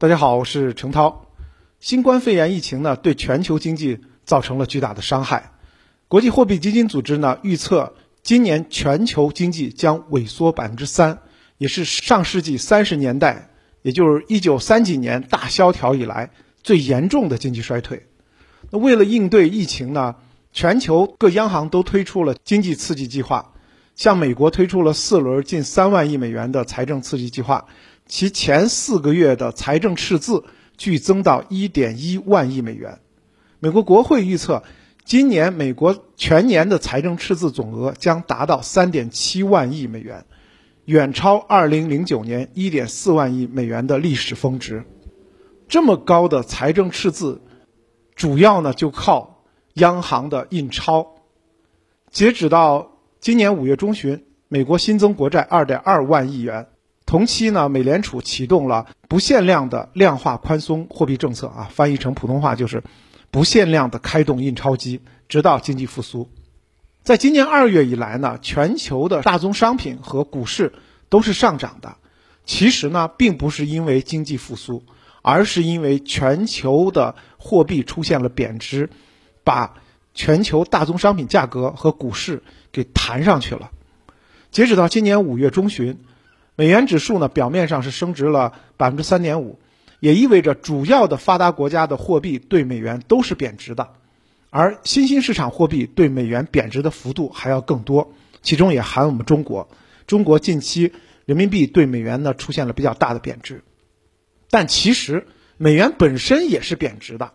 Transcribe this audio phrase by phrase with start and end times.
[0.00, 1.26] 大家好，我是程涛。
[1.80, 5.50] 新冠肺炎疫情呢，对全球经济造成了巨大的伤害。
[6.06, 11.18] 国际货币基金组织呢预测，今年全球经济将萎缩百分之三，
[11.56, 13.50] 也是上世纪三十年代，
[13.82, 16.30] 也就是一九三几年大萧条以来
[16.62, 18.06] 最严重的经济衰退。
[18.70, 20.14] 那为了应对疫情呢，
[20.52, 23.52] 全球各央行都推出了经济刺激计划，
[23.96, 27.66] 像美国推出了四轮近三万亿美元的财政刺激计划。
[28.08, 30.42] 其前四个月的财政赤字
[30.78, 33.00] 剧增到1.1万亿美元。
[33.60, 34.62] 美国国会预测，
[35.04, 40.24] 今年美国全年的财政赤字总额将达到3.7万亿美元，
[40.86, 44.84] 远超2009年1.4万亿美元的历史峰值。
[45.68, 47.42] 这么高的财政赤字，
[48.14, 49.44] 主要呢就靠
[49.74, 51.16] 央行的印钞。
[52.10, 56.68] 截止到今年五月中旬，美国新增国债2.2万亿元。
[57.08, 62.84] 同期呢，美联储启动了不限量的量化宽松货币政策啊，翻译成普通话就是
[63.30, 66.28] 不限量的开动印钞机，直到经济复苏。
[67.02, 70.74] 在今年二月以来呢，全球的大宗商品和股市
[71.08, 71.96] 都是上涨的。
[72.44, 74.82] 其实呢，并不是因为经济复苏，
[75.22, 78.90] 而是因为全球的货币出现了贬值，
[79.44, 79.76] 把
[80.12, 83.70] 全球大宗商品价格和股市给弹上去了。
[84.50, 86.00] 截止到今年五月中旬。
[86.58, 89.60] 美元指数呢，表面上是升值了百分之三点五，
[90.00, 93.90] 也意味着主要的发达国家的货币对美元都是贬值的，
[94.50, 99.68] 而新兴市场货币对美元贬值的幅度还要更多，其中也含我们中国。
[100.08, 100.92] 中国近期
[101.26, 103.62] 人民币对美元呢出现了比较大的贬值，
[104.50, 107.34] 但其实美元本身也是贬值的，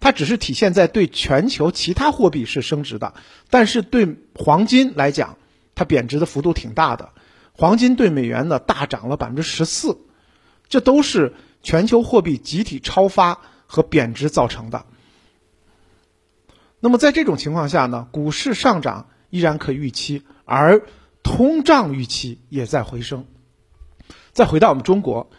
[0.00, 3.12] 它只是体现在对全球其他货币是升值的，
[3.50, 5.36] 但是对黄金来讲，
[5.74, 7.10] 它贬值的幅度挺大的。
[7.56, 9.98] 黄金对美元呢大涨了百分之十四，
[10.68, 14.84] 这都是全球货币集体超发和贬值造成的。
[16.80, 20.82] 那么在这种情况下呢，股市上涨依然可预期，而
[21.22, 23.24] 通胀预期也在回升。
[24.32, 25.30] 再回到我们中国，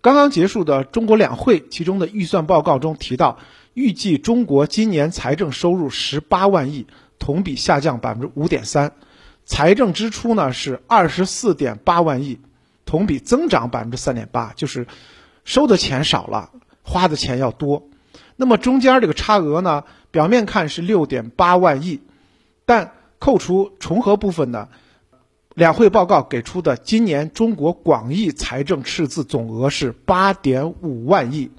[0.00, 3.38] 刚刚结束的中国两会其中的预算报告中提到，
[3.74, 6.86] 预计中国今年财政收入十八万亿，
[7.18, 8.92] 同比下降百分之五点三。
[9.46, 12.38] 财政支出呢是二十四点八万亿，
[12.86, 14.86] 同比增长百分之三点八，就是
[15.44, 16.50] 收的钱少了，
[16.82, 17.88] 花的钱要多。
[18.36, 22.00] 那么中间这个差额呢，表面看是六点八万亿，
[22.64, 24.68] 但扣除重合部分呢，
[25.54, 31.50] 两会报告给出的今年中国广义财政赤字总额是八点五万亿，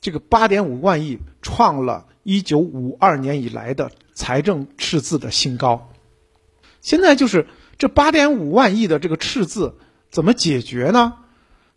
[0.00, 5.90] 这个八点五万亿创了一九五二年以来的财政赤字的新高。
[6.84, 7.46] 现在就是
[7.78, 9.78] 这八点五万亿的这个赤字
[10.10, 11.14] 怎么解决呢？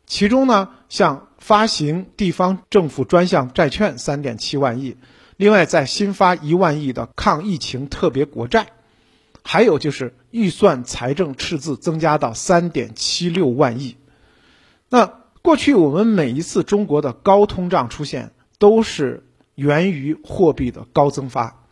[0.06, 4.98] 其中呢，像发行地方政府专项债券三点七万亿，
[5.38, 8.68] 另外再新发一万亿的抗疫情特别国债，
[9.44, 13.96] 还有就是预算财政赤字增加到三点七六万亿。
[14.90, 19.26] 那过去我们每一次中国的高通胀出现，都是
[19.56, 21.64] 源于货币的高增发，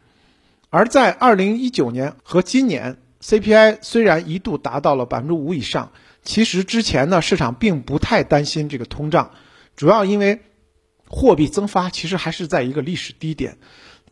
[0.70, 2.98] 而在二零一九年和今年。
[3.22, 5.92] CPI 虽然一度达到了百分之五以上，
[6.24, 9.32] 其实之前呢市场并不太担心这个通胀，
[9.76, 10.42] 主要因为
[11.08, 13.58] 货币增发其实还是在一个历史低点。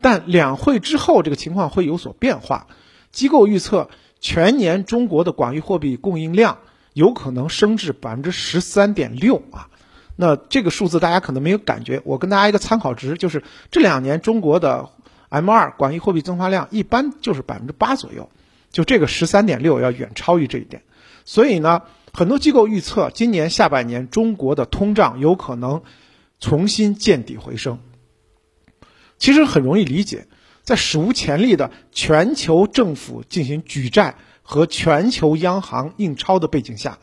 [0.01, 2.67] 但两会之后这个情况会有所变化，
[3.11, 6.59] 机构预测全年中国的广义货币供应量
[6.93, 9.69] 有可能升至百分之十三点六啊。
[10.15, 14.89] 那这个数字大家可能没有感觉，我跟大家一个参考值就是这两年中国的
[15.29, 18.29] M2 广义货币增发量一般就是百分之八左右。
[18.73, 20.81] 就这个十三点六要远超于这一点，
[21.25, 25.83] 所以呢，很多机构预测今年下半年中国的通胀有可能
[26.39, 27.79] 重新见底回升。
[29.19, 30.27] 其实很容易理解，
[30.63, 36.97] 在史无前例的全球政府进行举债和全球央行印钞的背景下，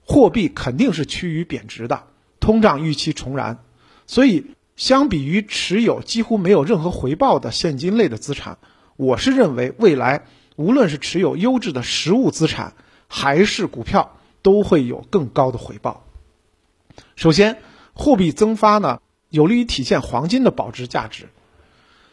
[0.00, 2.04] 货币肯定是趋于贬值的，
[2.40, 3.58] 通胀预期重燃。
[4.06, 8.56] 所以，相比于持有几乎没有任何回报的现金类的资产，
[8.96, 10.24] 我是认为未来。
[10.62, 12.74] 无论是持有优质的实物资产，
[13.08, 16.04] 还是股票，都会有更高的回报。
[17.16, 17.58] 首先，
[17.94, 21.28] 货币增发呢，有利于体现黄金的保值价值。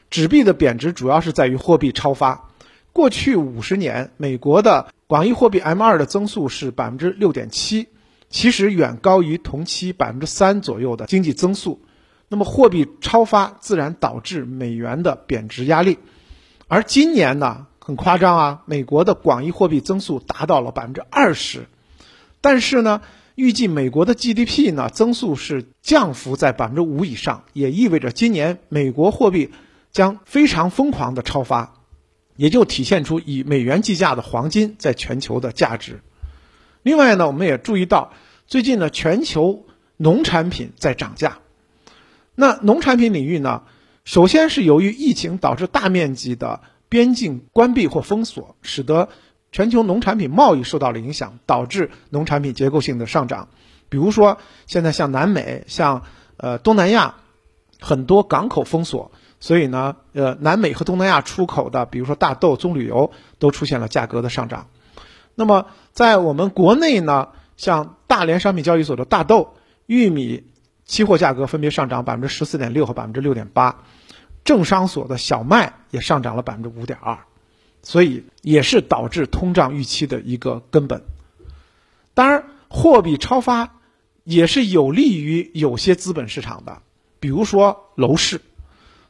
[0.10, 2.50] 纸币的贬值主要是在于货币超发。
[2.92, 7.90] 过去五十年，美国的广义货币 M2 的增速是百分之六点七，
[8.32, 11.80] 其实远高于同期百分之三左右的经济增速。
[12.28, 16.00] 那么，货币超发自然导致美元的贬值压力。
[16.68, 17.68] 而今年呢？
[17.90, 18.62] 很夸张啊！
[18.68, 21.66] 美国的广义货币增速达到了百分之二十，
[22.40, 23.02] 但是呢，
[23.34, 29.50] 预计美国的 GDP 呢增速是降幅在百分之五以上，也意味着今年美国货币
[29.92, 31.74] 将非常疯狂的超发，
[32.36, 36.02] 也就体现出以美元计价的黄金在全球的价值。
[36.84, 38.14] 另外呢，我们也注意到
[38.46, 39.66] 最近呢全球
[39.98, 41.40] 农产品在涨价。
[42.36, 43.64] 那农产品领域呢，
[44.06, 49.08] 首先是由于疫情导致大面积的边境关闭或封锁，使得
[49.52, 53.48] 全球农产品贸易受到了影响，导致农产品结构性的上涨。
[53.88, 56.04] 比如说，现在像南美、像
[56.38, 57.16] 呃东南亚，
[57.80, 64.68] 很多港口封锁，所以呢，呃南美和东南亚出口的，比如说大豆、棕榈油，都出现了价格的上涨。
[65.36, 69.56] 那么在我们国内呢，像大连商品交易所的大豆、
[69.86, 70.44] 玉米。
[70.86, 73.84] 期货价格分别上涨百分之十四点六和百分之六点八，
[74.50, 77.20] 政商所的小麦也上涨了百分之五点二，
[77.84, 81.04] 所以也是导致通胀预期的一个根本。
[82.16, 83.76] 当然，货币超发
[84.24, 86.82] 也是有利于有些资本市场的，
[87.20, 88.42] 比如说楼市。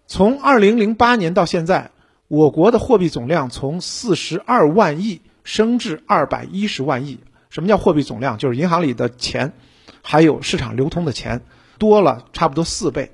[0.07, 1.91] 从二零零八年到现在，
[2.27, 7.17] 我国的货币总量从四十二万亿升至二百一十万亿。
[7.49, 8.37] 什么叫货币总量？
[8.37, 9.53] 就是银行里的钱，
[10.01, 11.43] 还有市场流通的钱。
[11.77, 13.13] 多了差不多四倍，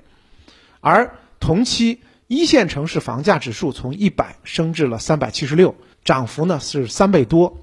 [0.80, 7.58] 而同期一线城市房价指数从一百升至了三百七十六，涨幅呢是三倍多，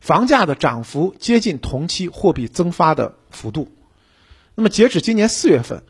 [0.00, 3.72] 房价的涨幅接近同期货币增发的幅度。
[4.54, 5.82] 那么截止今年四月份，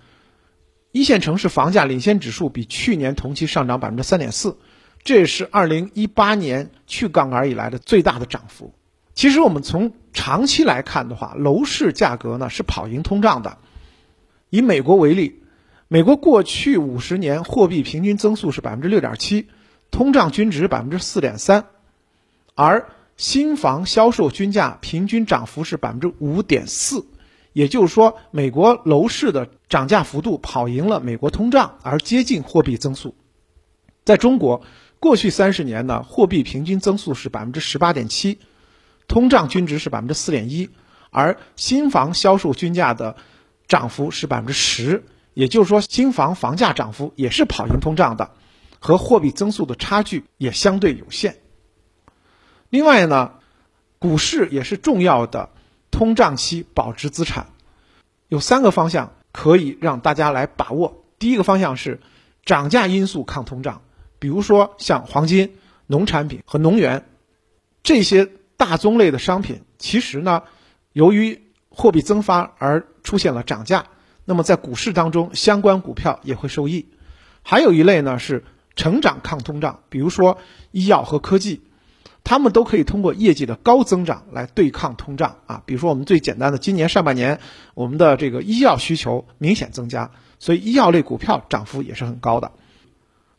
[0.92, 4.56] 一线城市房价领先指数比去年同期上涨百分之三点四，
[5.02, 8.72] 这也是二零一八年去杠杆以来的最大的涨幅。
[9.14, 13.58] 其实我们从长期来看的话，楼市价格呢是跑赢通胀的。
[14.50, 15.42] 以美国为例，
[15.88, 19.46] 美国过去五十年货币平均增速是百分之六点七，
[19.92, 21.66] 通胀均值百分之四点三，
[22.56, 27.06] 而新房销售均价平均涨幅是百分之五点四，
[27.52, 33.14] 也就是说，美国楼市的涨价幅度跑赢了美国通胀，而接近货币增速。
[34.04, 34.62] 在中国，
[34.98, 38.40] 过去三十年呢，货币平均增速是百分之十八点七，
[39.06, 40.68] 通胀均值是百分之四点一，
[41.10, 43.16] 而新房销售均价的
[43.68, 45.04] 涨幅是百分之十，
[45.36, 48.30] 也就是说，新房房价涨幅也是跑赢通胀的，
[48.80, 51.36] 和货币增速的差距也相对有限。
[52.70, 53.34] 另外呢，
[53.98, 55.50] 股市也是重要的
[55.90, 57.48] 通胀期保值资产，
[58.28, 61.04] 有三个方向可以让大家来把握。
[61.18, 62.00] 第一个方向是
[62.46, 63.82] 涨价因素抗通胀，
[64.18, 67.04] 比如说像黄金、农产品和能源
[67.82, 70.44] 这些大宗类的商品，其实呢，
[70.94, 73.84] 由于货币增发而出现了涨价，
[74.26, 76.88] 那么在股市当中，相关股票也会受益。
[77.42, 78.44] 还有一类呢是
[78.74, 80.36] 成长抗通胀，比如说
[80.72, 81.62] 医药和科技，
[82.24, 85.62] 他们都可以通过业绩的高增长来对抗通胀啊。
[85.64, 87.38] 比如说我们最简单的，今年上半年
[87.74, 92.50] 我们的这个医药需求明显增加，所以医药类股票涨幅也是很高的。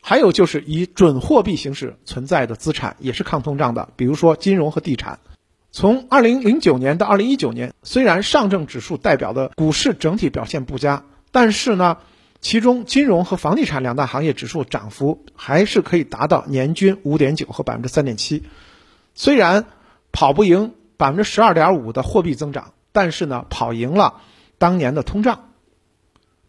[0.00, 5.18] 还有就是以准货币形式存在的资产也是抗通胀的，比如说金融和地产。
[5.80, 11.98] 从二零零九年到二零一九年，虽然上证指数代表的股市整体表现不佳，但是呢，
[12.40, 18.42] 其中金融和房地产两大行业指数涨幅还是可以达到年均五点九和百分之三点七。
[19.14, 19.66] 虽然
[20.10, 24.14] 跑不赢百分之十二点五的货币增长，但是呢，跑赢了
[24.58, 25.52] 当年的通胀。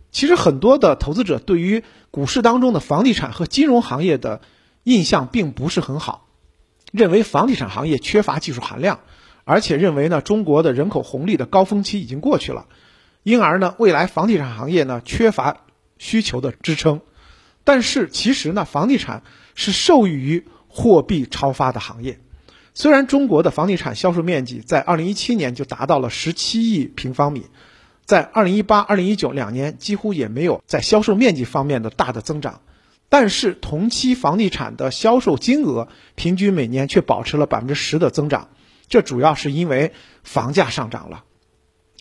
[0.09, 4.41] 其实很多的投资者对于股市当中的房地产和金融行业的
[4.81, 6.25] 印象并不是很好。
[6.91, 9.01] 认为房地产行业缺乏技术含量，
[9.49, 12.67] 而且认为呢中国的人口红利的高峰期已经过去了，
[13.23, 15.61] 因而呢未来房地产行业呢缺乏
[15.97, 17.01] 需求的支撑。
[17.63, 19.23] 但是其实呢房地产
[19.55, 22.19] 是受益于货币超发的行业。
[22.75, 27.47] 虽然中国的房地产销售面积在二零一七年就达到了十七亿平方米，
[28.05, 32.61] 在二零一八、二零一九两年几乎也没有在销售面积方面的大的增长。
[33.09, 38.49] 但是同期房地产的销售金额平均每年却保持了百分之十的增长，
[38.89, 39.93] 这主要是因为
[40.23, 41.23] 房价上涨了，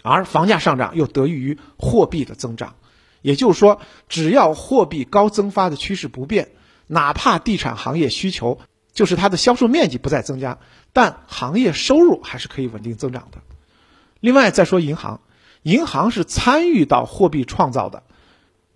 [0.02, 2.75] 而房价上涨又得益于货币的增长，
[3.23, 6.49] 也就是说，只要货币高增发的趋势不变，
[6.87, 8.59] 哪怕地产行业需求
[8.92, 10.59] 就是它的销售面积不再增加，
[10.92, 13.38] 但行业收入还是可以稳定增长的。
[14.18, 15.21] 另外再说银行，
[15.62, 18.02] 银行是参与到货币创造的，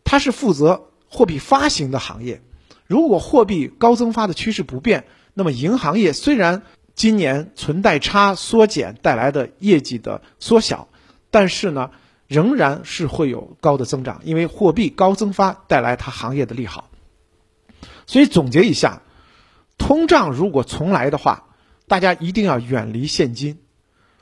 [0.04, 0.88] 它是负责。
[1.14, 2.40] 货币发行的行业，
[2.87, 5.04] 如果货币高增发的趋势不变，
[5.35, 6.62] 那么银行业虽然
[6.94, 10.88] 今年存贷差缩减带来的业绩的缩小，
[11.30, 11.90] 但是呢，
[12.26, 16.90] 仍然是会有高的增长，因为货币高增发带来它行业的利好。
[18.06, 19.02] 所以总结一下，
[19.78, 21.46] 通胀如果重来的话，
[21.88, 23.58] 大家一定要远离现金。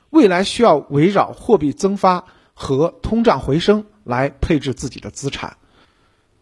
[0.09, 5.57] 未来需要围绕货币增发和通胀回升来配置自己的资产。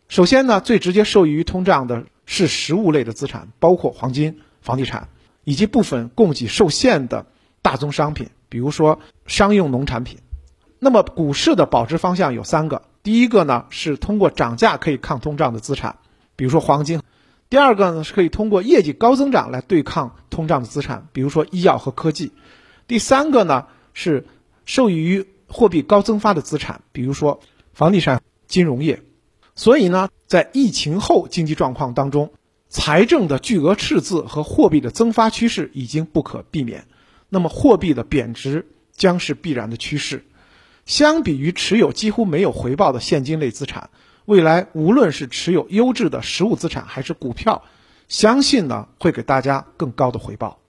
[0.08, 5.10] 首先呢，最直接受益于通胀的是实物类的资产，包括黄金、房地产
[5.50, 7.26] 以及部分供给受限的
[7.64, 10.20] 大宗商品，比如说商用农产品。
[10.78, 15.98] 那么股市的保值方向有三个，第一个呢是通过涨价可以抗通胀的资产，
[16.36, 17.00] 比如说黄金；
[17.50, 22.28] 第二个呢是可以通过业绩高增长来对抗通胀的资产，比如说医药和科技；
[22.86, 23.66] 第三个呢
[23.96, 24.28] 是
[24.66, 27.40] 受益于货币高增发的资产，比如说
[27.74, 29.02] 房地产、金融业。
[29.56, 32.34] 所以呢，在疫情后经济状况当中，
[32.70, 36.86] 财政的巨额赤字和货币的增发趋势已经不可避免，
[37.28, 40.24] 那么货币的贬值将是必然的趋势。
[40.86, 43.90] 相比于持有几乎没有回报的现金类资产，
[44.26, 47.64] 未来无论是持有优质的实物资产还是股票，
[48.08, 50.60] 相信呢会给大家更高的回报。